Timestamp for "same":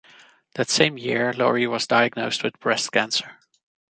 0.71-0.97